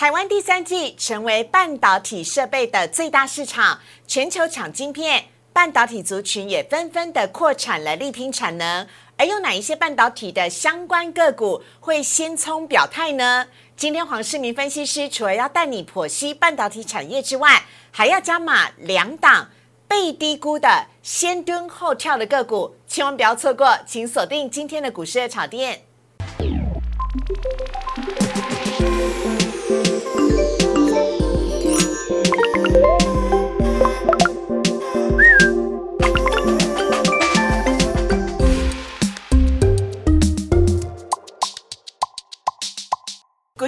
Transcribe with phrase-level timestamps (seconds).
[0.00, 8.86] 台湾第三季成为半导体设备的最大市场，全球抢晶片，半导体族群也纷纷的扩产了，力拼产能。
[9.18, 13.46] 而有哪一些半导体的相关个股会先冲表态呢？
[13.76, 19.50] 今天黄世明分析师除了要带你剖析半导体产业之外，还要加码两档
[19.86, 25.82] 被低估的先蹲后跳的个股，千万不要错过，请锁定今天的股市的炒店。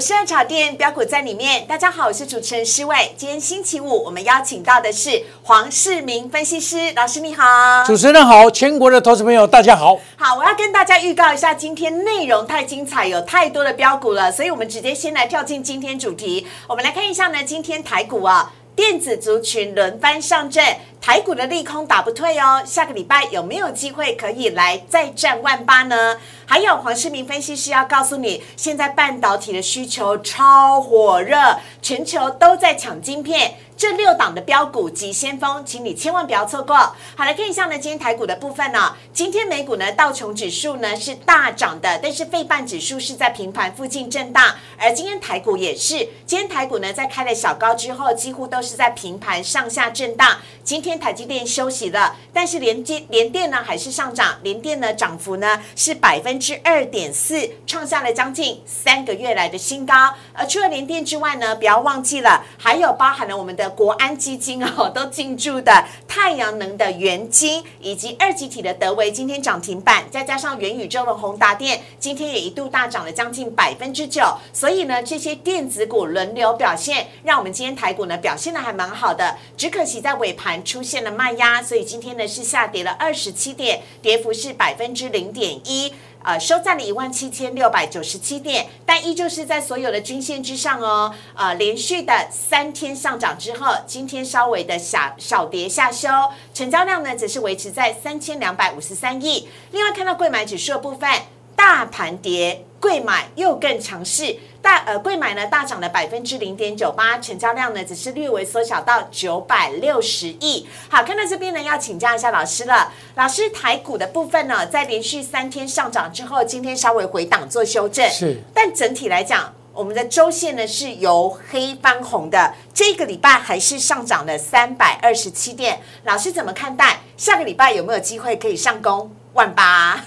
[0.03, 1.65] 市的炒店标股在里面。
[1.69, 3.13] 大家好，我是主持人施伟。
[3.17, 7.45] 今天星期五，我们邀请到的是黄世明分析师老师，你好。
[7.87, 9.97] 主持人好，全国的投资朋友大家好。
[10.17, 16.49] 好，我要跟大家预告一下，今天内容太精彩，有太多的标股了，所以我们直接先来跳进今天主题。
[16.67, 20.65] 我们来看一下呢，今天台股啊，电子族群轮番上阵。
[21.03, 26.17] 台股的利空打不退哦，下个礼拜有没有机会可以来再战万八呢？
[26.47, 36.77] 还有黄世明分析师要告诉你，现在半导体的需求超火热，全球都在抢晶片，这六档的标股及先锋，请你千万不要错过。
[37.17, 50.93] 好来看一下呢，今天台股的部分呢，今天美股呢道琼指数呢是大涨的，但是费半指数是在平盘附近震荡，而今天台股也是，今天台股呢在开了小高之后，几乎都是在平盘上下震荡，今天。
[51.01, 60.15] 台积电休息了，但是连接连电呢还是上涨，连电呢涨幅呢是百分之二点四，创下了将近三个月来的新高。
[60.33, 74.23] 而除了连电之外呢，不要忘记了，还有包含了我们的国安基金哦，都进驻的太阳能的元晶以及二级体的德维，今天涨停板，再加上元宇宙的宏达电，今天也一度大涨了将近百分之九。
[74.53, 80.81] 所以呢，这些电子股轮流表现，让我们今天台股呢表现的还蛮好的，只可惜在尾盘出。
[80.83, 85.95] 现了卖压，所以今天呢是下跌了二十七点，跌幅是百分之零点一，
[86.25, 91.15] 呃，收在了一万七千六百九十七点，但依旧是在所有的均线之上哦。
[91.35, 96.09] 呃，连续的三天上涨之后，今天稍微的小小跌下修，
[96.55, 99.49] 成交量呢则是维持在三千两百五十三亿。
[99.73, 101.11] 另外看到贵买指数的部分，
[101.57, 102.65] 大盘跌。
[102.83, 110.67] 贵买又更强势，大呃贵买呢大涨了百分之零点九八，成交量呢只是略微缩小到九百六十亿。
[110.89, 126.99] 好，看到这边呢要请教一下老师了，老师台股的部分呢，在连续三天上涨之后，今天稍微回档做修正，是，但整体来讲，我们的周线呢是由黑翻红的，这个礼拜还是上涨了三百二十七点，老师怎么看待？
[127.17, 129.15] 下个礼拜有没有机会可以上攻？
[129.35, 130.05] 万八，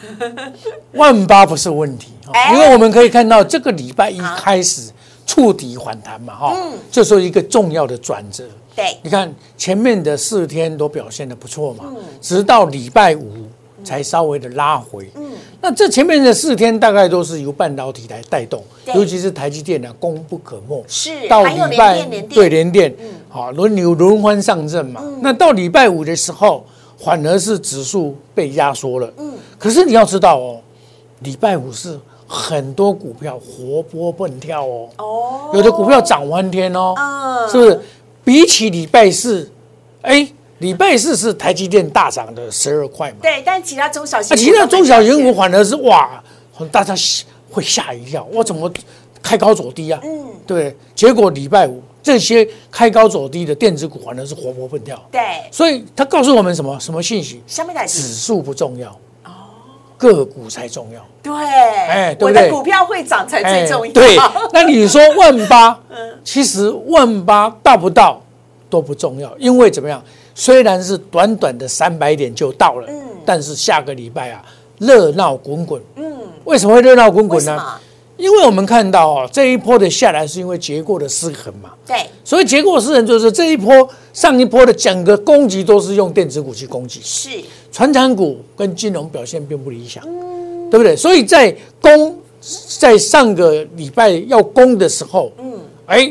[0.93, 2.11] 万八不是问题，
[2.53, 4.91] 因为我们可以看到这个礼拜一开始
[5.25, 6.55] 触底反弹嘛，哈，
[6.91, 8.43] 这是一个重要的转折。
[8.75, 11.85] 对，你看前面的四天都表现的不错嘛，
[12.21, 13.47] 直到礼拜五
[13.83, 15.09] 才稍微的拉回。
[15.15, 18.63] 嗯，那这前面的四天大概都是由半导体来带动，
[18.93, 20.83] 尤其是台积电呢，功不可没。
[20.87, 22.93] 是，到礼拜对联电，
[23.27, 25.01] 好轮流轮番上阵嘛。
[25.21, 26.63] 那到礼拜五的时候。
[27.05, 30.59] 反而是指数被压缩了，嗯，可是你要知道哦，
[31.19, 37.79] 礼拜五是很多股票活泼蹦跳哦，哦，有的股票涨翻天哦，嗯，是不是？
[38.23, 39.47] 比起礼拜四，
[40.01, 40.27] 哎，
[40.57, 46.23] 礼拜四是台积电大涨的十二块嘛，对，但其他中小型，其他中小型股反而是哇，
[46.71, 46.95] 大家
[47.51, 48.71] 会吓一跳，我怎么
[49.21, 50.01] 开高走低啊？
[50.03, 51.83] 嗯，对，结果礼拜五。
[52.05, 55.19] 这些开高走低的电子股反而是活泼蹦跳，对，
[55.51, 56.79] 所以它告诉我们什么？
[56.79, 57.41] 什么信息？
[57.87, 58.89] 指数不重要
[59.23, 59.31] 哦，
[59.97, 61.03] 个股才重要。
[61.23, 63.91] 对，哎，我的股票会涨才最重要。
[63.91, 64.15] 对，
[64.53, 65.79] 那你说万八，
[66.23, 68.21] 其实万八到不到
[68.69, 69.99] 都不重要，因为怎么样？
[70.35, 74.45] 虽然是短短的三百点就到了，嗯，但是下个礼拜啊，
[74.77, 75.81] 热闹滚滚。
[75.95, 77.79] 嗯，为什么会热闹滚滚呢？
[78.17, 81.71] 因为我们看到啊，这一波的下来是因为结构的失衡嘛。
[81.85, 81.97] 对。
[82.23, 87.01] 所以结构失衡就是这一波上一波的整个攻击都是用电子股去攻击。
[87.03, 87.29] 是。
[87.71, 90.01] 传产股跟金融表现并不理想，
[90.71, 90.95] 对不对？
[90.95, 92.17] 所以在攻
[92.79, 96.09] 在上个礼拜要攻的时候，嗯，哎，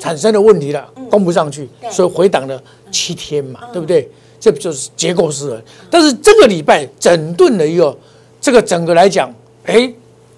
[0.00, 2.60] 产生了问题了，攻不上去，所以回档了
[2.90, 4.08] 七天嘛，对不对？
[4.40, 5.62] 这不就是结构失衡？
[5.88, 7.96] 但是这个礼拜整顿了一个，
[8.40, 9.32] 这个整个来讲，
[9.64, 9.92] 哎。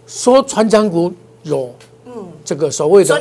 [0.06, 1.12] 说船长股
[1.42, 1.74] 有，
[2.06, 2.12] 嗯，
[2.44, 3.14] 这个所谓的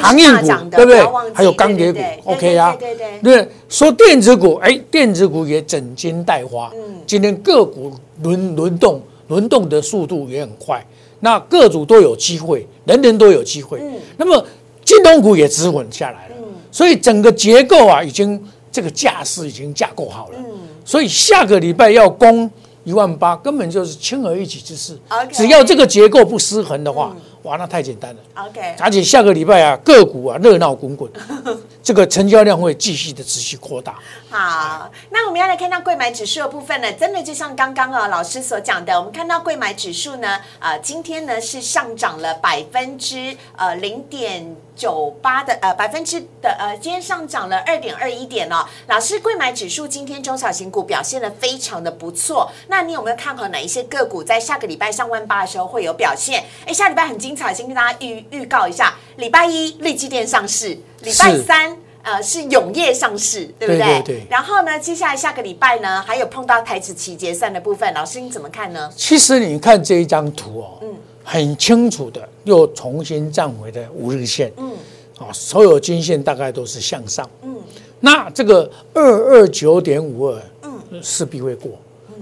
[0.00, 1.00] 航运股，对不对？
[1.32, 2.76] 还有钢铁股，OK 啊？
[2.78, 3.48] 对对对。
[3.68, 6.70] 说电子股，哎，电子股也整金带花。
[6.74, 7.92] 嗯，今天个股
[8.22, 10.84] 轮轮动，轮动的速度也很快。
[11.20, 13.78] 那各组都有机会，人人都有机会。
[13.80, 14.44] 嗯，那么
[14.84, 16.34] 金融股也止稳下来了，
[16.72, 18.42] 所以整个结构啊，已经
[18.72, 20.38] 这个架势已经架构好了，
[20.84, 22.50] 所以下个礼拜要攻
[22.84, 24.98] 一万八，根本就是轻而易举之事。
[25.30, 28.20] 只要这个结构不失衡的话，哇，那太简单了。
[28.46, 31.10] OK，而且下个礼拜啊，个股啊热闹滚滚，
[31.82, 33.94] 这个成交量会继续的持续扩大。
[34.30, 48.66] 好，那我们要来看到贵买指数的部分呢，真的就像刚刚啊老师所讲的，我们看到贵买指数呢，呃，今天呢是上涨了百分之呃零点九八的呃百分之的呃，今天上涨了二点二一点哦。
[48.86, 56.44] 老师，贵买指数今天中小型股表现的非常的不错，那你有没有看好哪一些个股在下个礼拜上万八的时候会有表现？
[56.66, 60.68] 哎，下礼拜很精彩，先跟大家预预告一下，礼拜一立基电上市，
[61.00, 61.76] 礼拜三。
[62.04, 63.78] 呃，是永业上市，对不对？
[63.78, 68.90] 对对对然后呢，接下来下个礼拜呢，还有碰到台指期结算的部分，老师你怎么看呢？
[68.96, 70.80] 其实你看这一张图哦，
[71.24, 74.70] 很清楚的又重新站回的五日线，嗯，
[75.18, 77.54] 啊，所有均线大概都是向上，嗯，
[78.00, 80.72] 那这个二二九点五二，嗯，
[81.02, 81.72] 势必会过，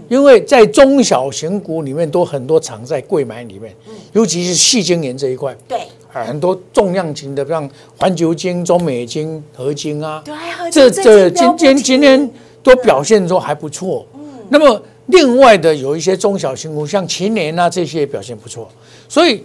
[0.08, 3.75] 因为在中小型股里面都很多藏在贵买里面，
[4.12, 5.79] 尤其是细晶圆这一块，对。
[6.12, 10.35] 啊，很多重量型的，像环球金、中美金、合金啊，对，
[10.69, 12.29] 这这今今今今天
[12.64, 14.05] 都表现都还不错。
[14.49, 18.68] 那么另外的有一些中小型股，像秦年啊这些表现不错，
[19.08, 19.42] 所以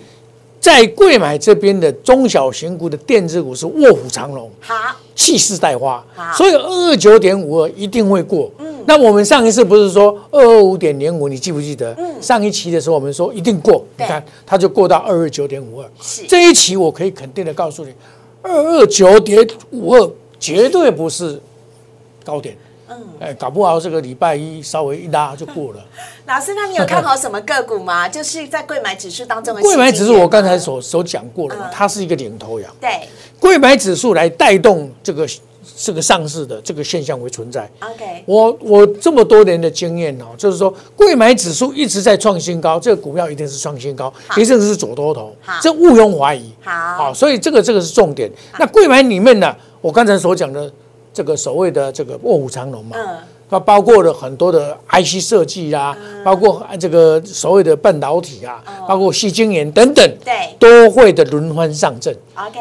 [0.59, 4.73] 在贵买这边的中小型股的电子股是卧虎藏龙，好，
[5.15, 8.51] 气势待发好，所以二二九点五二一定会过。
[8.59, 11.91] 嗯那我们上一次不是说二二五点零五，你记不记得？
[11.97, 15.89] 嗯上一期的时候我们说一定过，你看它就过到二二九点五二。
[15.99, 17.91] 是这一期我可以肯定的告诉你，
[18.43, 21.41] 二二九点五二绝对不是
[22.23, 22.55] 高点。
[22.89, 25.83] 嗯，哎，搞不好这个礼拜一稍微一拉就过了。
[26.27, 28.07] 老师，那你有看好什么个股吗？
[28.09, 32.71] 就是在贵买指数当中的贵买指数我刚才所所讲过了嘛嗯，它是一个领头羊。
[32.79, 33.07] 对
[33.39, 35.27] 贵买指数来带动这个
[35.77, 37.69] 这个上市的这个现象会存在。
[37.79, 46.53] ，OK，我我这么多年的经验哦，就是说贵买指数一直在创新高，这个股票一定是创新高，好一定是左多头好，这毋庸怀疑。
[46.63, 48.31] 好所以这个这个是重点。
[48.57, 50.71] 那贵买里面呢，我刚才所讲的
[51.15, 53.17] 这个所谓的这个卧虎藏龙嘛，嗯，
[53.49, 60.33] 它包括了很多的 IC 设计啊，包括这个所谓的半导体啊，包括细晶圆等等，哦对。
[60.59, 62.13] 都会的轮番上阵。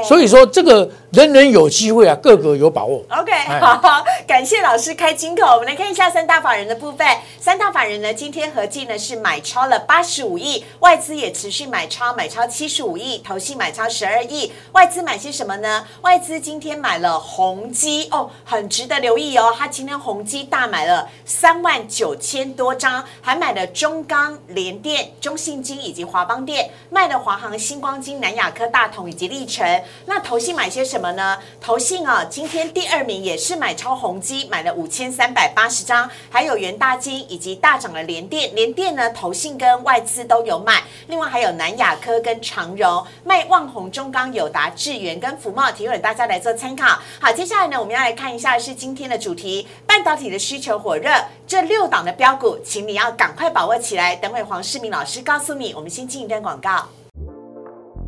[0.05, 3.01] 所以说这个人人有机会啊，个个有把握。
[3.09, 5.47] OK，哎好，感谢老师开金口。
[5.47, 7.07] 我们来看一下三大法人的部分。
[7.39, 14.53] 三大法人呢，今天合计呢是买超了八十五亿，外资也持续买超，买超七十五亿，投信买超十二亿。
[14.73, 15.87] 外资买些什么呢？
[16.01, 19.55] 外资今天买了宏基哦，很值得留意哦。
[19.57, 29.65] 他今天宏基大买了三万九千多张，还买了中钢、联电、中信金以及华邦电，卖了华航、星光金、南亚科、大同以及历程。
[30.07, 31.39] 那投信买些什么么呢？
[31.61, 38.55] 投信啊，今天第二名也是买超宏基，买了五千三百八十张，还有元大金以及大涨的联电。
[38.55, 46.99] 联电呢，投信跟外资都有买，另外还有南亚科跟长荣卖旺宏、中钢、友达、智源跟福茂，提供大家来做参考。
[47.21, 51.11] 好，接下来呢，我们要来看一下是今天的主题，半导体的需求火热，
[51.47, 54.17] 这六档的标股，请你要赶快把握起来。
[54.17, 56.87] 等会黄世明老师告诉你，我们先进一段广告。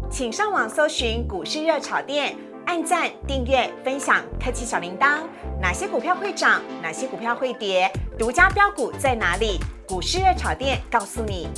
[0.08, 5.20] 请上网搜寻股市热炒店，按赞、订阅、分享，开启小铃铛。
[5.60, 6.60] 哪些股票会涨？
[6.82, 7.90] 哪些股票会跌？
[8.18, 9.60] 独家标股在哪里？
[9.86, 11.48] 股市热炒店告诉你。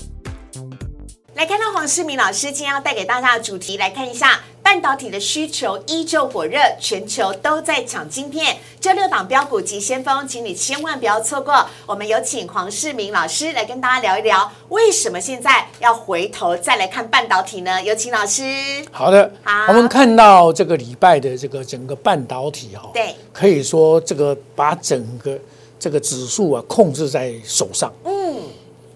[1.35, 8.55] 来看到黄世明老师今天要带给大家的主题，来看一下半导体的需求依旧火热，全球都在抢晶片。
[8.79, 11.67] 这六档标股及先锋，请你千万不要错过。
[11.87, 17.83] 我们有请黄世明老师来跟大家聊一聊，为什么现在要回头再来看半导体呢？
[17.83, 18.43] 有请老师。
[18.91, 25.39] 好的，好我们看到这个礼拜的这个整个半导体哈、对，可以说这个把整个
[25.81, 28.37] 这个指数啊控制在手上，嗯，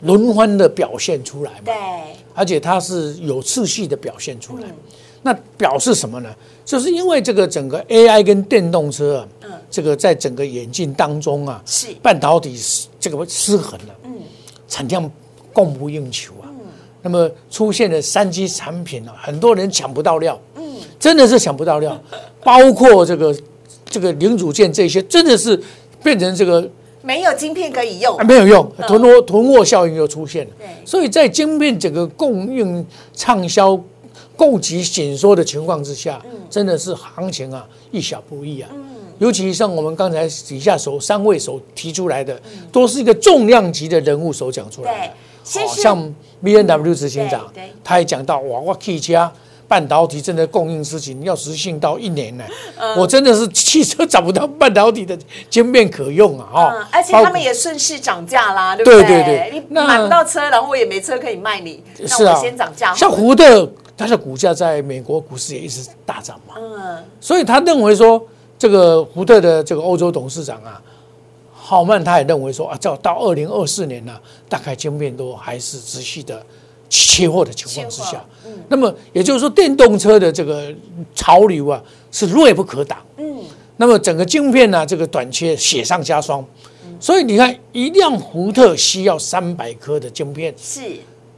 [0.02, 1.74] 轮番的表现出来嘛，对，
[2.34, 4.68] 而且它是有次序的表现出来。
[5.22, 6.28] 那表示什么呢？
[6.64, 9.50] 就是因为这个整个 AI 跟电动车啊，嗯。
[9.70, 11.88] 这个在整个演进当中啊，是。
[12.02, 14.12] 半导体是这个失衡了，嗯。
[14.68, 15.10] 产量
[15.52, 16.48] 供不应求啊，
[17.02, 22.00] 那么出现了三 G 产品啊，很多人抢不到料，嗯，真的是抢不到料，
[22.42, 23.36] 包括这个
[23.84, 25.60] 这个零组件这些，真的是
[26.02, 26.66] 变成这个
[27.02, 30.50] 没有晶片可以用啊，没有用，囤货囤货效应又出现了。
[30.58, 30.66] 对。
[30.86, 33.78] 所以在晶片整个供应畅销、
[34.36, 36.20] 供给紧缩的情况之下，
[36.50, 38.68] 真的是行情啊一小不易啊。
[39.18, 42.40] 尤其像我们刚才底下所三位所提出来的，
[42.72, 46.12] 都是一个重量级的人物所讲出来的。，像
[46.42, 47.52] B N W 执行长
[47.84, 49.32] 他也讲到，哇，我 K 家
[49.68, 52.44] 半导体真的供应事情要实行到一年呢，
[52.96, 55.16] 我真的是汽车找不到半导体的
[55.48, 56.48] 晶片可用啊！
[56.52, 62.92] 嗯哈，，而且他们也顺势涨价啦，对不对对对对你买不到车，然后我也没车可以卖你，那我先涨价。
[62.92, 68.20] 像福特，它的股价在美国股市也一直大涨嘛，嗯，所以他认为说，
[68.58, 70.80] 这个福特的这个欧洲董事长啊，
[71.52, 74.18] 浩曼他也认为说啊，到到二零二四年呢、
[74.48, 76.44] 大概晶片都还是持续的
[76.88, 78.24] 缺货的情况之下，
[78.68, 80.74] 那么也就是说，电动车的这个
[81.14, 83.40] 潮流啊是锐不可挡，嗯，
[83.76, 86.44] 那么整个晶片呢、这个短缺雪上加霜，
[86.98, 90.80] 所以你看，一辆福特需要三百颗的晶片，是，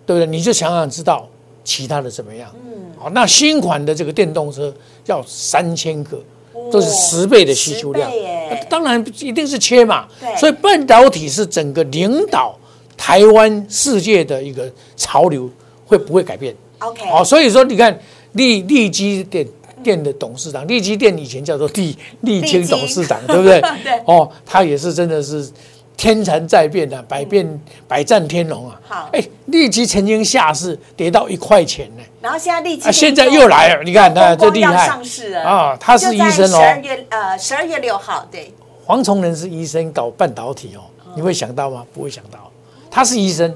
[0.07, 0.27] 对不对？
[0.27, 1.29] 你就想想知道
[1.65, 2.55] 其他的怎么样？
[2.67, 4.73] 嗯，好，那新款的这个电动车
[5.07, 6.23] 要三千个，
[6.71, 10.37] 这是十倍的需求量10倍耶当然一定是缺嘛对。
[10.37, 12.57] 所以半导体是整个领导
[12.97, 15.51] 台湾世界的一个潮流，
[15.87, 17.99] 会不会改变？OK，哦，所以说你看
[18.33, 19.47] 利利基电
[19.83, 23.61] 店的董事长，利基店以前叫做利利清董事长，对不对？
[23.83, 25.49] 对哦，他也是真的是
[25.97, 28.81] 天蚕在变啊，百变百战天龙啊。
[28.89, 29.09] 好。
[29.13, 32.03] 哎，利基曾经下市跌到一块钱呢。
[32.21, 34.87] 然后现在立即啊现在又来了你看它这厉害。
[34.87, 35.43] 上市了。
[35.43, 36.59] 啊他是医生哦。
[36.59, 38.53] 十二月呃十二月六号，对，
[38.85, 40.81] 黄崇仁是医生，搞半导体哦，
[41.15, 41.85] 你会想到吗？
[41.93, 42.51] 不会想到，
[42.91, 43.55] 他是医生，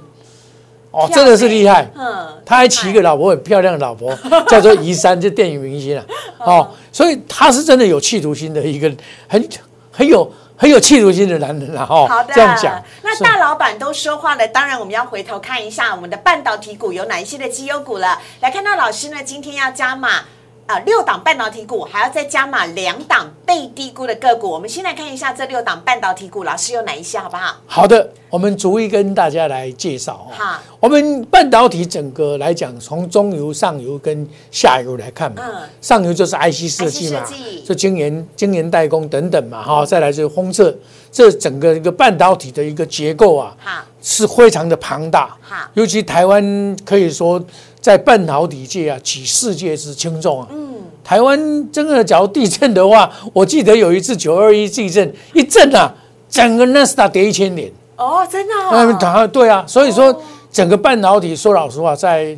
[0.90, 1.90] 哦，真的是厉害。
[1.96, 4.16] 嗯，他还娶一个老婆很漂亮的老婆，
[4.46, 6.04] 叫做宜山，就电影明星啊。
[6.38, 8.90] 哦，所以他是真的有企图心的一个
[9.26, 9.48] 很
[9.90, 11.82] 很有很有企图心的男人了。
[11.88, 18.20] 哦好的，这样讲，那大老板都说话了，当然我们要回头看一下我们的半导体股有哪一些的绩优股了。
[18.40, 20.24] 来看到老师呢，今天要加码。
[20.68, 24.50] 啊，六档半导体股还要再加码两档被低估的个股。
[24.50, 27.56] 我们先来看一下这六档半导体股，老师有哪一些，好不好？
[27.66, 30.36] 好的，我们逐一跟大家来介绍哦。
[30.36, 35.42] 好，我们半导体整个来讲，从中游、上游跟下游来看嘛。
[35.42, 37.24] 嗯上游就是 IC 设计嘛
[37.64, 40.76] 就晶圆、晶圆代工等等嘛，哈、再来就是封测，
[41.10, 45.34] 这整个一个半导体的一个结构啊，好，是非常的庞大。
[45.40, 47.42] 好尤其台湾可以说
[47.88, 50.48] 在半导体界啊，举世界之轻重啊。
[50.50, 55.90] 嗯，台湾真的，假如地震的话，我记得有一次九二一地震，一震啊，
[56.28, 57.72] 整个纳斯达跌一千点。
[57.96, 60.14] 哦，真的、嗯，哦，当然对啊，所以说
[60.52, 62.36] 整个半导体，说老实话，在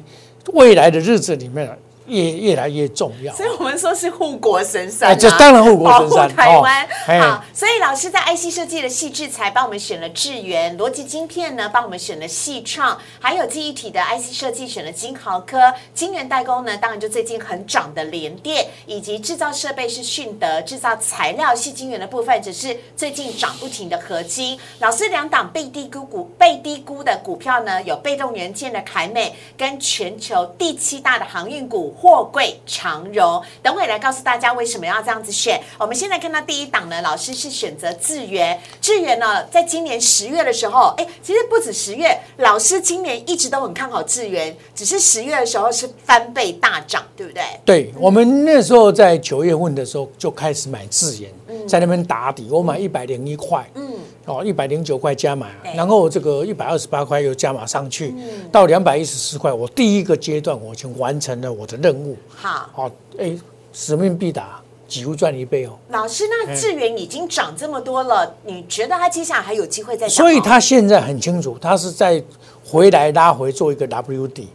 [0.53, 1.75] 未来的日子里面啊，
[2.11, 3.33] 越越来越重要。
[3.35, 6.85] 所以我们说是护国神山、啊哎这当然护国神山保护台湾。
[6.85, 6.89] 哦
[7.21, 24.59] 好，所以老师在 IC 设计的细制材帮我们选了智源，逻辑晶片呢帮我们选了细创，还有记忆体的 IC 设计选了金豪科，晶圆代工呢当然就最近很涨的联电，以及制造设备是迅德，制造材料细晶圆的部分只是最近涨不停的合金。
[24.79, 33.43] 老师两档被低估股被低估的股票呢，有被动元件的凯美跟全球第七大的航运股货柜长荣。
[33.63, 35.61] 等会来告诉大家为什么要这样子选。
[35.79, 38.59] 我们现在看到第一档呢，老师是选择智源。
[38.81, 47.43] 智源呢，在今年十月的时候，哎，其实不止十月，老师今年一直都很看好智源，只是十月的时候是翻倍大涨，对不对？
[47.65, 53.93] 对我们那时候在九月份的时候就开始买智源，在那边打底，我买一百零一块，嗯，
[54.31, 58.15] 哦，一百零九块加码，然后这个一百二十八块又加码上去，
[58.53, 63.37] 到两百一十四块，我第一个阶段我已经完成了我的任务，好，好，哎，
[63.73, 65.73] 使命必达，几乎赚一倍哦。
[65.89, 70.31] 老师，那智源已经涨这么多了，你觉得它接下来还有机会再涨吗？
[70.31, 72.23] 所以他现在很清楚，他是在
[72.65, 74.49] 回来拉回做一个 W 底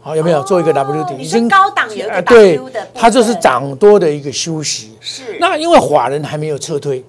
[0.00, 1.16] 好有没有哦做一个 W 底？
[1.16, 4.96] 已经高档有一个 W 的它就是涨多的一个休息。
[5.00, 7.02] 是那因为法人还没有撤退，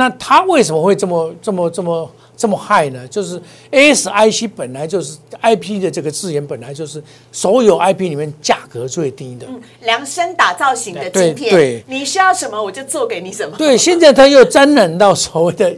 [0.00, 3.06] 那它为什么会这么这么这么这么害呢？
[3.08, 3.38] 就是
[3.70, 9.46] ASIC 本来就是 IP 的这个字眼，本来就是所有 IP 里面价格最低的。
[9.46, 13.54] 嗯量身打造型的对晶片，对你需要什么我就做给你什么。
[13.58, 15.70] 对，现在它又沾染到所谓的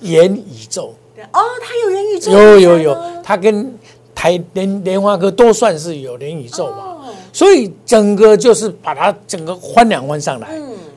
[0.00, 0.92] 元宇宙。
[1.14, 3.72] 对哦，它有元宇宙，有有有，它跟
[4.12, 6.88] 台联联发科都算是有元宇宙嘛，哦
[7.32, 10.48] 所以整个就是把它整个翻两翻上来，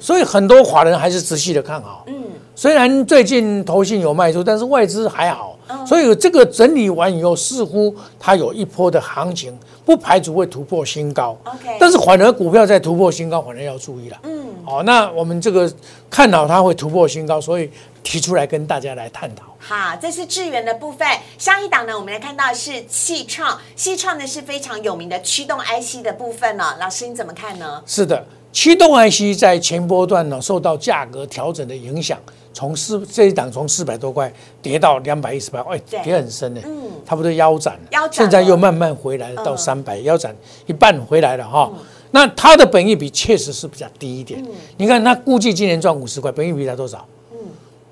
[0.06, 2.04] 所以很多华人还是持续的看好。
[2.06, 2.14] 嗯，
[2.54, 11.36] 虽然最近投信有卖出，但是外资还好，哦所以这个整理完以后，似乎它有一波的行情，不排除会突破新高。
[11.46, 14.18] OK 但是反而股票在突破新高，反而要注意了。
[14.22, 15.72] 嗯，好，那我们这个
[16.08, 17.72] 看好它会突破新高，所以
[18.04, 19.46] 提出来跟大家来探讨。
[19.58, 21.08] 好，这是智源的部分。
[21.40, 27.82] 下一档呢，我们来看到是细创，细创呢是非常有名的驱动 IC 的部分呢、老师你怎么看呢？
[27.88, 28.24] 是的，
[28.56, 32.18] 驱动 IC 在前波段呢受到价格调整的影响，
[32.54, 34.32] 从四这一档从四百多块
[34.62, 40.34] 跌到两百一十八，哎，跌很深呢，嗯差不多腰斩了，腰斩现在又慢慢回来了到嗯三百、腰斩
[40.68, 41.70] 一半回来了哈。
[42.12, 44.42] 那它的本益比确实是比较低一点。
[44.78, 47.06] 你看，它估计今年赚五十块，本益比才多少？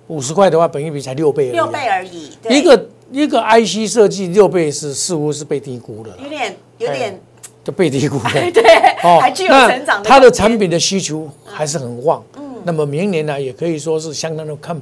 [0.08, 1.56] 五十块的话，本益比才六倍而已。
[1.56, 2.32] 六倍而已。
[2.50, 7.20] 一个一个 IC 设计六倍是似乎是被低估了，有点有点
[7.64, 8.30] 就被低估了。
[8.52, 8.64] 对，
[9.20, 12.24] 还具有那成长的它的产品的需求还是很旺。
[12.36, 14.80] 嗯，那么明年呢，也可以说是相当的看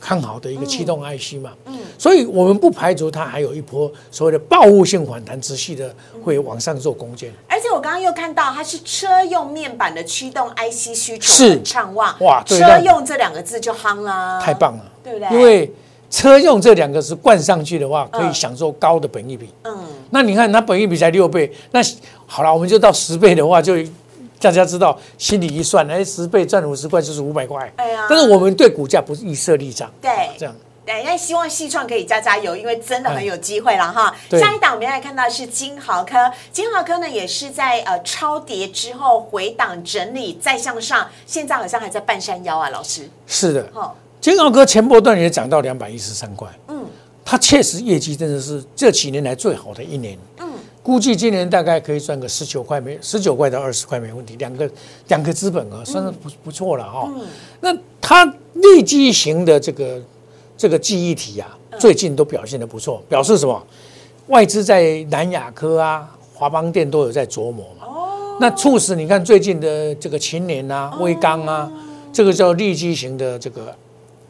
[0.00, 1.52] 看好的一个驱动 IC 嘛。
[1.66, 7.32] 嗯，所以我们不排除它还有一波所谓的报复性反弹，持续的会往上做攻坚。
[7.48, 11.50] 而且我刚刚又看到它是车用面板的驱动 IC 需求是。
[11.50, 15.28] 很畅旺，哇车用这两个字就夯啦，太棒了，对不对？
[15.30, 15.72] 因为
[16.08, 19.48] 车用这两个字灌上去的话，可以享受高的本益比。
[19.64, 19.76] 嗯，
[20.10, 21.80] 那你看它本益比才六倍，那
[22.26, 23.74] 好了，我们就到十倍的话，就
[24.40, 27.72] 大家知道心里一算，哎，十倍赚五十块就是五百块。
[27.76, 28.06] 哎呀。
[28.08, 30.10] 但是我们对股价不是预设立场，对。
[30.10, 30.54] 啊这样。
[30.84, 34.14] 对，那希望细创可以加加油，因为真的很有机会了哈。
[34.30, 36.14] 下一档我们来看到是金豪科，
[36.52, 43.10] 金豪科呢也是在呃超跌之后回档整理再向上，现在好像还在半山腰啊，老师。
[43.26, 43.90] 是的，哦，
[44.20, 46.86] 金豪科前波段也涨到两百一十三块，嗯，
[47.24, 50.45] 它确实业绩真的是这几年来最好的一年，嗯，
[50.86, 54.70] 估计今年大概可以赚个十九块没十九块到二十块没问题，两个
[55.08, 57.12] 两个资本额算是不不错了哈、
[57.60, 60.00] 那它立基型的这个
[60.56, 63.60] 这个记忆体啊，最近都表现的不错，表示什么？
[64.28, 67.88] 外资在南亚科啊、华邦电都有在琢磨嘛。
[68.38, 71.68] 那促使你看最近的这个秦联啊、威刚啊，
[72.12, 73.74] 这个叫立基型的这个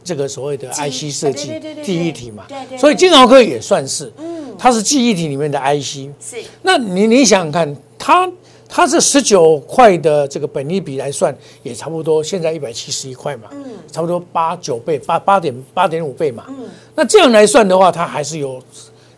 [0.06, 1.50] 这个所谓的 IC 设计
[1.82, 2.46] 记忆体嘛
[2.78, 4.12] 所以金豪科也算是，
[4.56, 6.08] 它是记忆体里面的 IC。
[6.20, 8.30] 是那你你想想看，它
[8.68, 13.48] 它是十九块的这个本利比来算，也差不多现在一百七十一块嘛，
[13.90, 16.46] 差不多八九倍，八八点八点五倍嘛。
[16.94, 18.62] 那这样来算的话，它还是有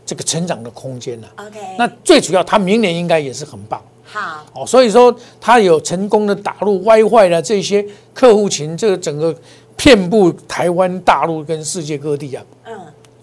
[0.06, 1.28] 这个成长的空间的。
[1.36, 1.58] OK。
[1.78, 3.82] 那最主要，它明年应该也是很棒。
[4.10, 9.34] 好，哦，所以说它有成功的打入 WiFi 的这些客户群，这个整个
[9.78, 12.44] 遍布台湾、大陆跟世界各地啊。
[12.66, 12.78] 嗯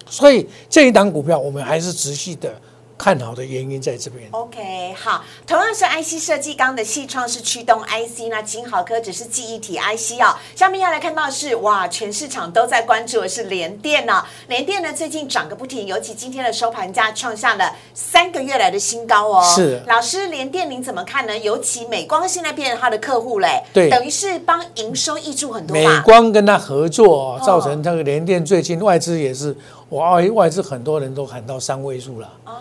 [0.08, 2.54] 所以这一档股票，我们还是持续的
[2.98, 4.28] 看好的原因在这边。
[4.32, 10.36] ，OK，好，同样是 IC 设计刚的细创是驱动 IC，那金豪科只是记忆体 IC 哦。
[10.56, 19.44] 下面要来看到的是，哇，全市场都在关注的是联电呢、联电呢最近涨个不停，尤其今天的收盘价创下了三个月来的新高哦。
[19.44, 21.38] 是老师，联电您怎么看呢？
[21.38, 25.86] 尤其美光现在变成他的客户嘞，对等于是帮营收益助很多美。
[26.06, 29.56] 光跟他合作、哦哦，造成这个联电最近外资也是，
[29.90, 32.30] 哇，外外资很多人都喊到三位数了。
[32.46, 32.54] 哦，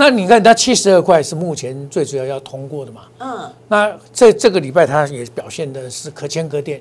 [0.00, 3.02] 那你看它七十二块是目前最主要要通过的嘛？
[3.18, 6.80] 嗯，那这这个礼拜它也表现的是可圈可点，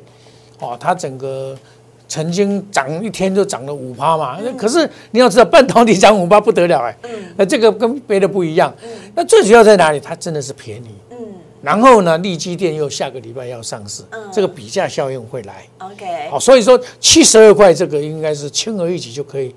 [0.60, 1.58] 哦，它整个
[2.08, 4.56] 曾经涨一天就涨了五趴嘛，嗯。
[4.56, 6.96] 可是你要知道半导体涨五趴不得了哎，
[7.36, 8.72] 那这个跟别的不一样，
[9.16, 10.00] 那最主要在哪里？
[10.00, 11.18] 它真的是便宜，嗯。
[11.64, 19.56] 然后呢，利基电又下个礼拜要上市，这个比价效应会来，，OK，好，所以说七十二块这个应该是轻而易举就可以，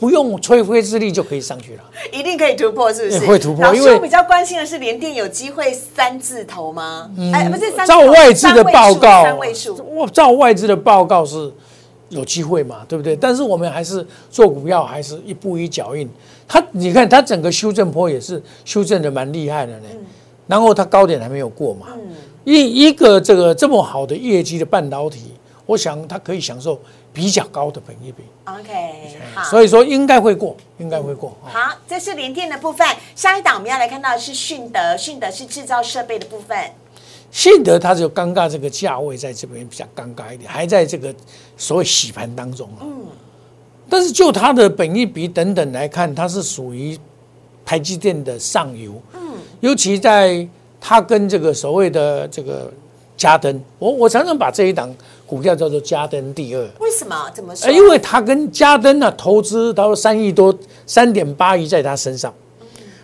[0.00, 1.84] 不用吹灰之力就可以上去了。
[2.10, 3.20] 一定可以突破，是不是？
[3.20, 7.10] 也会突破因为我比较关心的是联电有机会三字头吗？
[7.32, 11.52] 哎，不是三字头，嗯照外资的报告，三位数，三位数我照外资的报告是
[12.08, 13.14] 有机会嘛，对不对？
[13.14, 16.08] 但是我们还是做股票，还是一步一脚印。
[16.48, 19.86] 它你看，它整个修正坡也是修正的蛮厉害的呢。
[20.46, 21.86] 然后它高点还没有过嘛，
[22.42, 25.32] 一一个这个这么好的业绩的半导体，
[25.66, 26.80] 我想它可以享受
[27.12, 29.42] 比较高的本益比，OK，好。
[29.44, 31.30] 所以说应该会过，应该会过。
[31.42, 32.86] 哦好，这是联电的部分。
[33.16, 36.56] 下一档我们要来看到的是迅德，迅德是制造设备的部分。
[37.32, 41.14] 信德它就尴尬这个价位在这边比较尴尬一点，还在这个
[41.56, 42.86] 所谓洗盘当中啊。
[43.88, 46.96] 但是就它的本益比等等来看，它是属于
[47.64, 49.00] 台积电的上游。
[49.14, 49.20] 嗯。
[49.60, 50.46] 尤其在
[50.80, 52.72] 它跟这个所谓的这个
[53.20, 54.90] 嘉登，我我常常把这一档
[55.26, 56.62] 股票叫做嘉登第二。
[56.78, 57.14] 为什么？
[57.34, 57.66] 怎么说？
[57.66, 62.32] 呃，因为他跟嘉登呢投资，他说三亿多，三点八亿在他身上，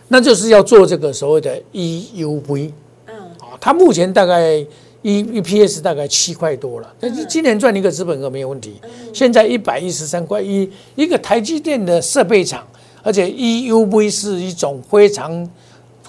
[0.09, 2.73] 那就是要做这个所谓的 EUV。
[3.09, 4.55] 嗯啊，它目前大概
[5.03, 8.81] E EPS 大概七块多了，但是今年赚一个资本额没有问题。
[9.13, 12.67] 现在一百一十三块一，一个台积电的设备厂，
[13.03, 15.47] 而且 EUV 是一种非常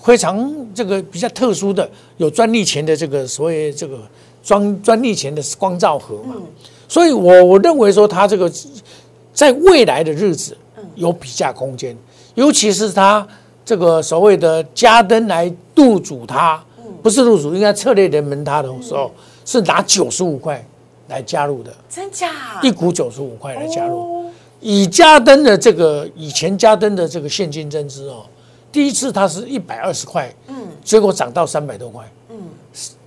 [0.08, 4.00] 非常这个比较特殊的有专利权的这个所谓这个
[4.42, 6.36] 专专利权的光照盒嘛。
[6.88, 8.50] 所以我我认为说它这个
[9.34, 10.58] 在未来的日子
[10.96, 11.94] 有比价空间，
[12.36, 13.28] 尤其是它
[13.66, 16.64] 这个所谓的加登来入主它，
[17.04, 19.12] 不是入主，应该策略联盟它的时候
[19.44, 20.66] 是拿九十五块
[21.10, 22.32] 来加入的，真假？
[22.64, 24.00] 一股九十五块来加入。
[24.00, 24.24] 哦
[24.60, 28.26] 以加登的这个以前加登的这个现金增资哦，
[28.78, 32.38] 第一次它是一百二十块，嗯，结果涨到三百多块，嗯，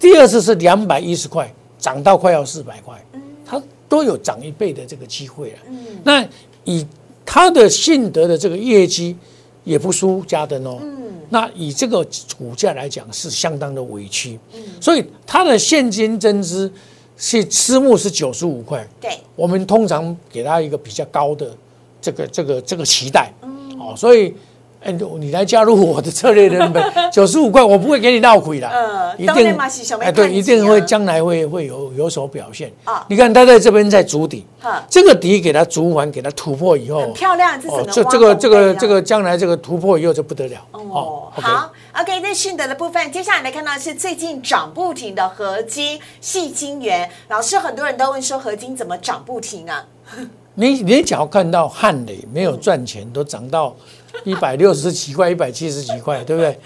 [0.00, 3.00] 第二次是两百一十块，涨到快要四百块，
[3.46, 5.58] 它都有涨一倍的这个机会了。
[6.02, 6.26] 那
[6.64, 6.84] 以
[7.24, 9.16] 它的信德的这个业绩
[9.62, 10.80] 也不输嘉登哦。
[11.28, 12.04] 那以这个
[12.36, 14.60] 股价来讲是相当的委屈，嗯。
[14.80, 16.68] 所以它的现金增资
[17.16, 21.56] 是私募是九十五块，对，我们通常给它一个比较高的
[22.02, 23.32] 这个这个这个期待，
[23.78, 24.34] 哦，所以。
[24.82, 29.54] 哎，你来加入我的策略人本， 九十五块，我不会给你闹亏的，嗯，一定
[30.00, 33.04] 哎，对，一定会将来会会有有所表现啊！
[33.08, 34.46] 你看他在这边在筑底，
[34.88, 41.30] 这个底给他筑完，给他突破以后，很漂亮，这这这个这个这个将来这个突破以后就不得了哦。
[41.34, 47.10] 好，OK，那迅德的部分，接下来来看到是最近涨不停的合金、细金元。
[47.28, 49.84] 老师，很多人都问说合金怎么涨不停啊？
[50.54, 53.76] 你你只要看到汉磊没有赚钱，都涨到。
[54.24, 56.58] 一百六十几块，一百七十几块，对不对？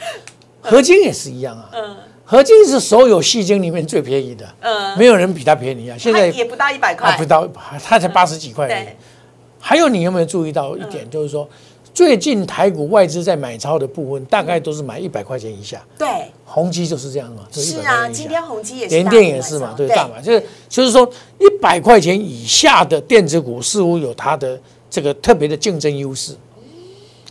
[0.61, 1.71] 合金也是一样啊。
[1.75, 4.47] 嗯，合金是所有细晶里面最便宜的。
[4.61, 5.97] 嗯，没有人比它便宜啊。
[5.99, 7.47] 现在也不到一百块，不到，
[7.85, 8.67] 它才八十几块。
[8.67, 8.97] 对。
[9.61, 11.49] 还有，你有没有注意到一点，就是说，
[11.93, 15.83] 最近台股外资在买超的部分，大概都是买一百块钱以下。
[15.99, 16.07] 对。
[16.45, 17.43] 宏基就是这样嘛。
[17.53, 18.95] 是啊，今天宏基也是。
[18.95, 21.07] 联电也是嘛，对大买，就是就是说，
[21.39, 26.35] 一百块钱以下的电子股似乎有它的这个特别的竞争优势。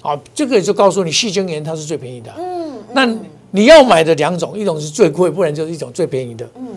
[0.04, 2.30] 好，这个就告诉你，细晶圆它是最便宜的。
[2.38, 3.06] 嗯，那
[3.52, 6.46] 你要买的两种，一种是最贵，不然就是一种最便宜的。
[6.56, 6.68] 嗯，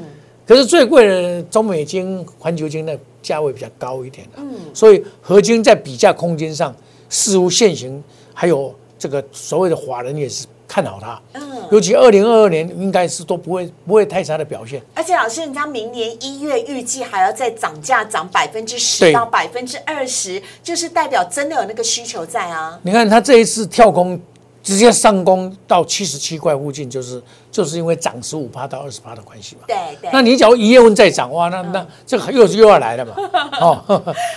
[0.47, 4.35] 可是最贵的中美金、环球金的价位比较高一点的。
[4.37, 6.73] 嗯，所以合金在比价空间上
[7.09, 8.01] 似乎现行，
[8.33, 11.20] 还有这个所谓的华人也是看好它。
[11.35, 11.42] 嗯。
[11.70, 22.79] 尤其二零二二年应该是都不会不会太差的表现，而且老师，人家明年一月预计还要再涨价，涨百分之十到百分之二十，就是代表真的有那个需求在啊。
[22.83, 24.20] 你看他这一次跳空。
[24.66, 29.62] 直接上攻到七十七块附近，就是就是因为涨十五趴到二十趴的关系嘛。
[29.68, 30.11] 对对。
[30.12, 33.14] 那你假如一月份再涨哇，那那这个又又要来了嘛。
[33.62, 33.81] 哦。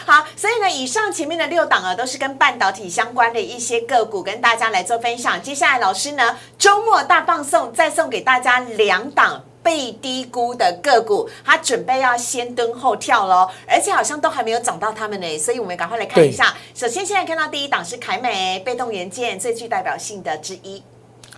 [0.05, 5.41] 好，所以呢，以上前面的六档啊，都是跟半导体相关的一些个股，跟大家来做分享。
[5.41, 9.41] 接下来老师呢，周末大放送，再送给大家两档。
[9.61, 16.55] 被低估的个股，它准备要先蹲后跳喽，而且好像都还没有涨到他们呢，所以我们赶快来看一下。
[16.73, 20.81] 首先，现在看到第一档是凯美被动元件最具代表性的之一。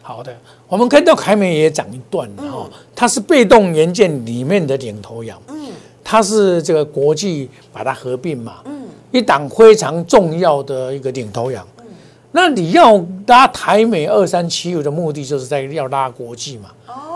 [0.03, 0.35] 好的，
[0.67, 5.71] 我们看到凯美也涨一段了哈，它是被动元件里面的领头羊，嗯，
[6.03, 11.67] 它是这个国际把它合并嘛，嗯，一档非常重要的一个领头羊。
[12.33, 16.71] 那你要拉台美二三七五的目的，就是在要拉国际嘛，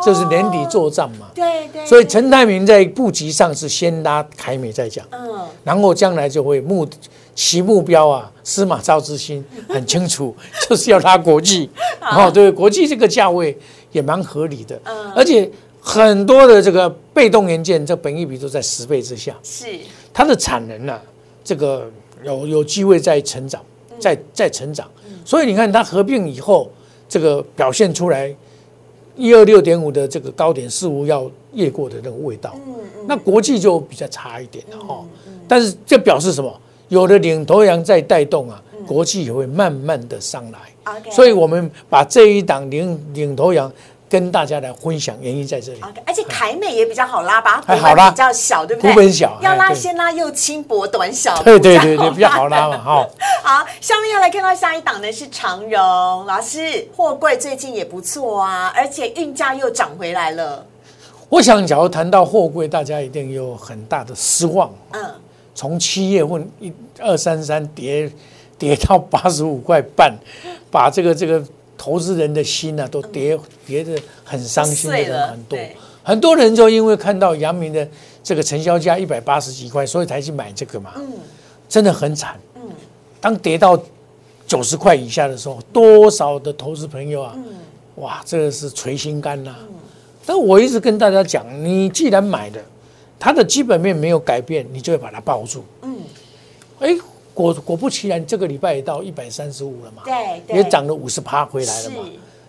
[0.06, 1.28] 就是年底作战嘛。
[1.34, 1.86] 对对。
[1.86, 6.86] 所以陈泰明在布局上是先拉台美再讲，嗯，然后将来就会目
[7.34, 10.36] 其目标啊，司马昭之心 很清楚，
[10.68, 11.70] 就是要拉国际。
[12.02, 13.58] 哦，对，国际这个价位
[13.94, 15.50] 也蛮合理的，嗯，而且
[15.80, 19.68] 很多的这个被动元件，这本益比都在十倍之下，是
[20.14, 21.00] 它的产能呢，
[21.42, 21.90] 这个
[22.24, 23.62] 有有机会在成长，
[23.98, 24.86] 在在成长。
[25.26, 26.70] 所以你看它合并以后，
[27.10, 28.34] 这个表现出来
[29.18, 32.56] 一二六点五的这个高点似乎要越过的那个味道。
[33.08, 35.04] 那国际就比较差一点了哈。
[35.48, 36.62] 但是这表示什么？
[36.90, 40.60] 有的领头羊在带动啊，国际也会慢慢的上来。
[41.12, 43.72] 所以我们把这一档领领头羊。
[44.16, 48.90] 跟大家来分享原因在这里，而且凯美也比较好拉吧，还好拉，比较小，对不对？
[48.90, 53.06] 股本小，要拉先拉又轻薄短小，对对对对，比较好拉嘛， 哈。
[53.44, 60.66] 好，下面要来看到下一档呢是长荣老师，货柜最近也不错啊，而且运价又涨回来了。
[61.28, 64.72] 我想，假如谈到货柜，大家一定有很大的失望。
[64.92, 65.14] 嗯，
[65.54, 68.10] 从七月份一二三三跌
[68.58, 70.16] 跌到八十五块半，
[70.72, 71.44] 把这个这个。
[71.78, 75.60] 投资人的心呢，都跌跌的很伤心的人很多，
[76.04, 77.88] 很多人就因为看到阳明的
[78.24, 80.94] 这个成交价一百八十几块，所以才去买这个嘛。
[80.96, 81.08] 嗯，
[81.68, 82.40] 真的很惨。
[82.56, 82.62] 嗯，
[83.20, 83.78] 当跌到
[84.48, 87.36] 九十块以下的时候，多少的投资朋友啊，
[87.96, 89.56] 哇，这个是捶心肝呐。
[90.26, 92.60] 但我一直跟大家讲，你既然买的，
[93.20, 95.64] 它的基本面没有改变，你就会把它抱住。
[95.82, 95.98] 嗯，
[96.80, 96.98] 哎。
[97.36, 101.98] 果果不其然，这个礼拜也到一百三十五了嘛，对，也涨了五十趴回来了嘛，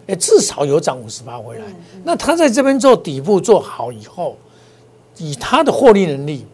[0.07, 1.64] 哎，至少有涨五十趴回来。
[2.05, 4.37] 那他在这边做底部做好以后，
[5.18, 6.46] 以他的获利能力，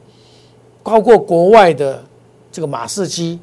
[0.83, 2.03] 包括国外的
[2.51, 3.39] 这个马士基、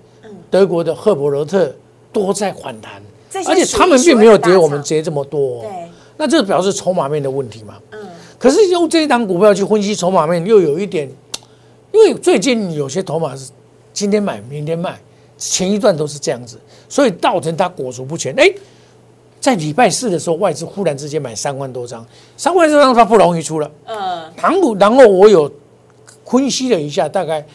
[0.49, 1.71] 德国的赫伯罗特
[2.11, 2.99] 都在反弹，
[3.45, 5.69] 而且他们并没有跌我们跌这么多，对，
[6.17, 7.75] 那这表示筹码面的问题嘛。
[7.91, 7.99] 嗯，
[8.39, 11.07] 可是用这一档股票去分析筹码面，又有一点，
[11.91, 13.51] 因为最近有些筹码是。
[13.99, 14.97] 今天买，明天卖，
[15.37, 16.57] 前一段都是这样子，
[16.87, 18.33] 所以造成它裹足不前。
[18.39, 18.49] 哎，
[19.41, 22.05] 在礼拜四的时候，外资忽然之间买三万多张，
[22.37, 23.69] 三万多张它不容易出了。
[23.87, 25.51] 嗯，然后然后我有
[26.23, 27.45] 分析了一下，大概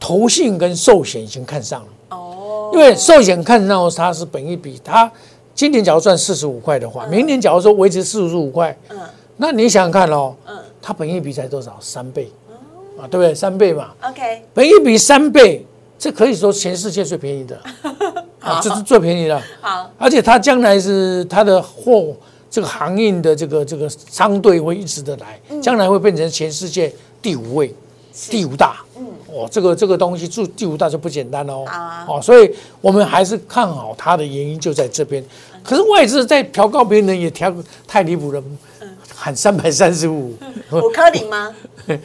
[0.00, 5.12] 投信跟寿险已经看上了，哦，因为寿险看上它是本一比，它
[5.54, 8.98] 今年假如赚四十五块的话，明年假如说维持四十五块，嗯。
[9.36, 10.56] 那你想想看哦，嗯。
[10.80, 11.76] 它本一比才多少？
[11.82, 12.32] 三倍。
[13.00, 13.34] 啊，对不对？
[13.34, 15.64] 三倍嘛，，OK，本一比三倍，
[16.02, 17.56] 这可以说全世界最便宜的
[18.42, 19.40] 啊，这是最便宜的。
[19.60, 22.12] 好，而且它将来是它的货
[22.50, 27.72] 这个航运的这个这个商队会一直的来，将来会变成全世界第五位、
[28.28, 28.78] 第五大。
[28.96, 31.64] 嗯，哦，这个这个东西住第五大就不简单哦。
[32.08, 35.24] 哦，所以我们还是看好它的原因就在这边。
[35.62, 37.54] 可是外资在调高别人也调
[37.86, 38.42] 太离谱了，
[39.14, 40.36] 喊三百三十五，
[40.72, 41.54] 五颗零吗？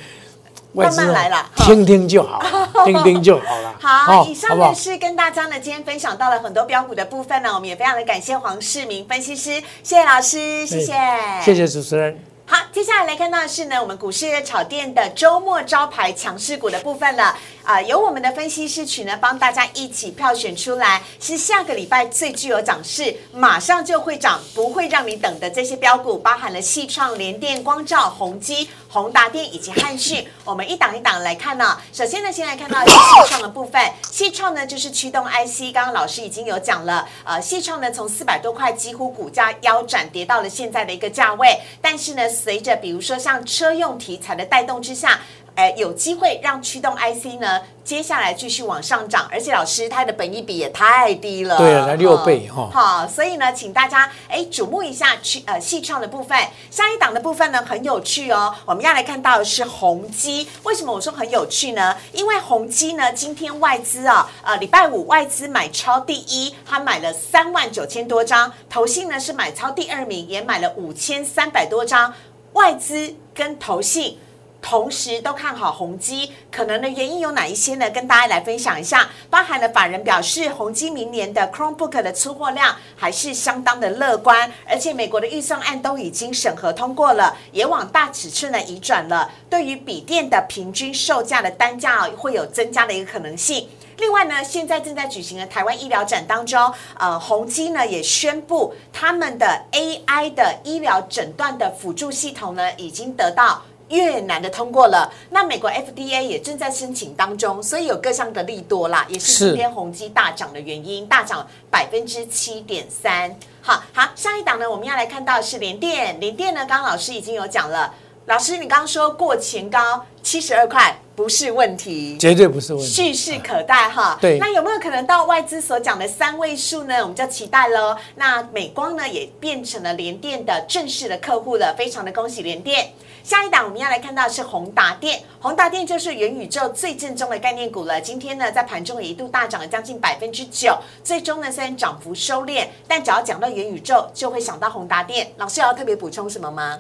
[0.84, 2.42] 慢慢来啦听听就好，
[2.86, 3.76] 听听就好了。
[3.80, 10.94] 好，哦以上呢是跟大家呢今天分享到了很多标股的部分呢，我们也非常的感谢黄世明分析师，谢谢老师，谢谢，
[11.42, 12.20] 谢谢主持人。
[12.50, 17.36] 好，接下来来看到的是呢，我们股市热炒店的周末招牌强势股的部分了。
[17.68, 30.26] 啊、由我们的分析师群呢帮大家一起票选出来，是下个礼拜最具有涨势，马上就会涨，不会让你等的这些标股，包含了细创、联电、光照、宏基、宏达电以及汉讯。
[30.46, 33.82] 我们一档一档来看呢、首先呢，先来看到的是细创的部分，
[34.14, 45.20] 细创呢就是驱动 IC，刚刚老师已经有讲了，呃，细创呢从四百多块几乎股价腰斩跌到了现在的一个价位，但是呢，随着比如说像车用题材的带动之下。
[45.58, 56.38] 哎，有机会让驱动 IC 呢，接下来继续往上涨，而且老师它的本益比也太低了，对啊才六倍哈好，所以呢，请大家哎瞩目一下去呃细创的部分，
[56.70, 58.54] 下一档的部分呢很有趣哦。
[58.66, 61.98] 我们要来看到的是宏基，为什么我说很有趣呢？
[62.12, 72.14] 因为宏基呢今天外资啊，呃礼拜五外资买超第一，他买了三万九千多张，投信呢是买超第二名，也买了五千三百多张，
[72.54, 74.20] 外资跟投信。
[74.62, 77.90] 同时都看好宏基，可能的原因有哪一些呢？
[77.92, 79.10] 跟大家来分享一下。
[79.30, 89.32] 包含了法人表示，宏基明年的 Chromebook 的出货量还是相当的乐观，而且美国的预算案都已经审核通过了，也往大尺寸的移转了。
[89.50, 93.70] 对于笔电的平均售价的单价哦会有增加的一个可能性。
[93.98, 103.64] 另外呢，现在正在举行的台湾医疗展当中，呃，宏基呢也宣布他们的 AI 的医疗诊断的辅助系统呢已经得到。
[103.90, 113.36] 越南的通过了，那美国 FDA 也正在申请当中，所以有各项的利多啦，也是是今天宏基大涨的原因，大涨百分之七点三。
[113.62, 117.94] 好好，下一档呢，我们要来看到是联电，联电呢，刚刚老师已经有讲了，
[118.26, 122.88] 老师你刚刚说过前高七十二块不是问题，绝对不是问题。
[122.88, 124.16] 蓄势可待哈。
[124.22, 127.02] 对那有没有可能到外资所讲的三位数呢？
[127.02, 127.98] 我们就期待喽。
[128.14, 132.94] 那美光呢也变成了联电的正式的客户了，非常的恭喜联电。
[133.24, 138.00] 下一档我们要来看到是宏达电，宏达电就是元宇宙最正宗的概念股了。
[138.00, 145.28] 今天呢，在盘中也一度大涨了将近百分之九，最终呢虽然涨幅收敛，但只要讲到元宇宙，就会想到宏达电。
[145.38, 146.78] 老师有要特别补充什么吗？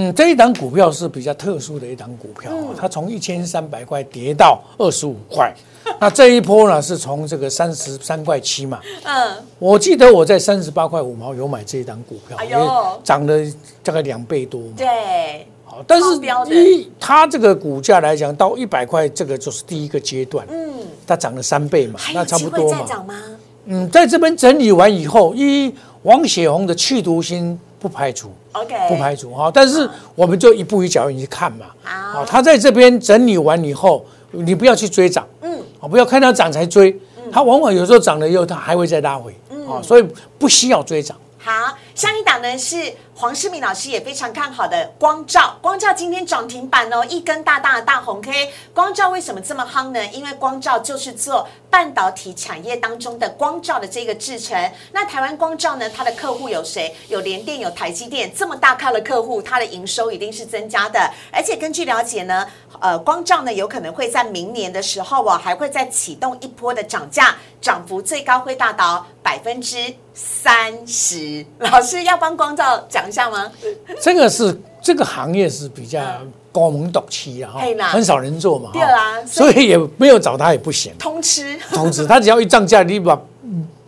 [0.00, 2.68] 嗯，这一档股票是比较特殊的一档股票，嗯。
[2.78, 5.52] 它从一千三百块跌到二十五块，
[5.98, 12.60] 那这一波呢是从这个三十三块七嘛，嗯，我记得我在三十八块五毛有买这一档股票，哎呦。
[12.60, 12.66] 也
[13.02, 13.34] 涨了
[13.82, 14.68] 大概两倍多嘛。
[14.76, 14.86] 对，
[15.64, 16.06] 好，但是
[16.54, 20.70] 一它这个股价来讲，到一百块，这个就是第一个阶段，嗯，
[21.04, 23.14] 它涨了三倍嘛，那差不多嘛。
[23.64, 28.30] 嗯，在这边整理完以后，一王雪红的去毒心不排除，
[28.62, 31.66] OK，不排除哈，但是我们就一步一脚印去看嘛。
[31.82, 32.20] 好。
[32.20, 36.94] 好，它在这边整理完以后，你不要去追涨，嗯，啊，不要看到涨才追，
[37.30, 39.68] 它往往有时候涨了以后，它还会再拉回，嗯。
[39.68, 40.06] 啊，所以
[40.38, 41.16] 不需要追涨。
[41.38, 42.76] 好，上一档呢是
[43.20, 48.52] 黄世明老师也非常看好的光照，光照今天涨停板哦，一根大大的大红 K。
[48.72, 50.06] 光照为什么这么夯呢？
[50.12, 54.56] 因为光照就是做半导体产业当中的光照的这个制程。
[54.92, 56.94] 那台湾光照呢，它的客户有谁？
[57.08, 61.12] 有联电，有台积电，这么大咖的客户，它的营收一定是增加的。
[61.32, 62.46] 而且根据了解呢，
[62.78, 71.44] 呃，光照呢有可能会在明年的时候哦，还会再启动一波的涨价，涨幅最高会达到百分之三十。
[71.58, 73.50] 老师要帮光照讲一下吗？
[74.00, 76.00] 这个是这个行业是比较
[76.52, 80.92] 高门独起啊，哈很少人做嘛，对啦哈所以也没有找他也不行。
[80.98, 83.20] 通吃，通吃，他只要一涨价，你把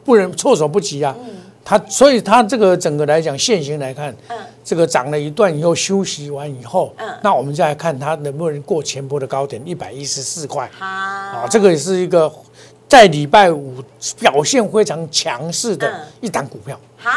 [0.05, 1.15] 不能措手不及啊。
[1.63, 4.37] 他所以他这个整个来讲，现行来看，嗯。
[4.63, 7.09] 这个涨了一段以后休息完以后，嗯。
[7.23, 10.69] 那我们再来看它能不能过前波的高点一百一十四块。
[10.77, 12.33] 好，啊，这个也是一个
[12.89, 13.77] 在礼拜五
[14.19, 16.01] 表现非常强势的嗯。
[16.21, 16.79] 一档股票。
[16.97, 17.11] 好，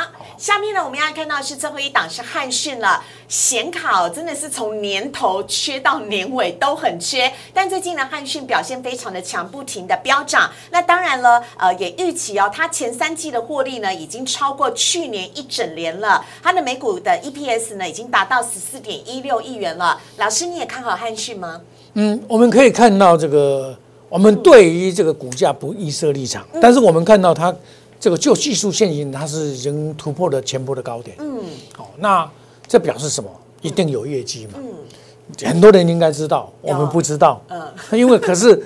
[0.43, 10.51] 下面呢，我们要看到是最后一档是汉讯了，显卡哦，真的是从年头缺到年尾都很缺，但最近呢，汉讯表现非常的强，不停的飙涨。
[10.69, 19.97] 那当然了，呃，也预期哦，它前三季的获利呢，已经超过去年一整年了，它的每股的 EPS 呢，已经达到十四点一六亿元了。
[20.17, 21.61] 老师，你也看好汉讯吗？
[21.93, 23.73] 嗯，我们可以看到这个，
[24.09, 27.55] 我们对于这个股价不预设立场，但是我们看到它
[28.03, 31.15] 这个就技术线型，它是已经突破了前波的高点。
[31.21, 31.39] 嗯，
[31.73, 32.29] 好，那
[32.67, 33.31] 这表示什么？
[33.61, 34.55] 一定有业绩嘛？
[34.57, 37.41] 嗯，很多人应该知道，我们不知道。
[37.47, 38.61] 嗯，因为可是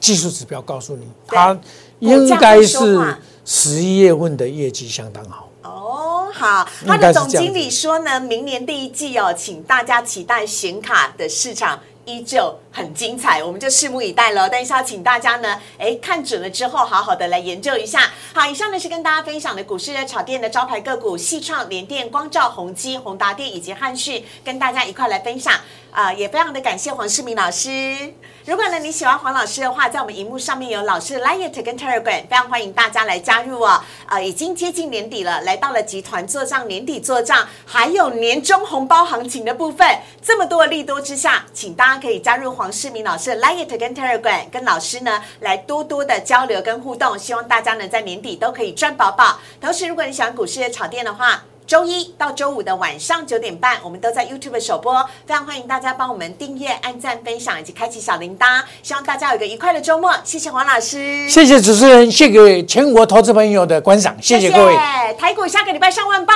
[0.00, 1.54] 技术指标告诉你， 它
[1.98, 2.98] 应该是
[3.44, 5.50] 十一月份的业绩相当好。
[5.64, 11.78] 哦，好，他的总经理说呢，明年第一季哦，请大家期待显卡的市场。
[12.08, 14.48] 依旧很精彩，我们就拭目以待了。
[14.48, 18.10] 但是要请大家呢，哎，看准了之后，好好的来研究一下。
[18.32, 25.54] 好，以上呢是跟大家分享的股市热炒店的招牌个股，细创、联电、光照、宏基、宏达电以及汉讯，跟大家一块来分享。
[25.90, 28.12] 啊，也非常的感谢黄世明老师。
[28.44, 33.82] 如果呢你喜欢黄老师的话，在我们荧幕上面有老师的 Line 跟 Telegram，非常欢迎大家来加入哦。
[34.06, 39.88] 啊，已经接近年底了，来到了集团做账年底做账，还有年终红包行情的部分，
[40.22, 47.18] 这么多的利多之下，请大家可以加入黄世明老师的 Line 跟 Telegram，跟老师呢来多多的交流跟互动。
[47.18, 49.38] 希望大家呢在年底都可以赚饱饱。
[49.60, 58.62] 同时，如果你喜欢股市的炒店的话，周一到周五的晚上九点半，我们都在 YouTube 首播，非常欢迎大家帮我们订阅、按赞、分享以及开启小铃铛。
[58.82, 64.74] 希望大家有一个愉快的周末，谢谢黄老师，谢谢主持人，谢谢全国投资朋友的观赏，谢谢各位。
[65.18, 66.32] 台股下个礼拜上万八。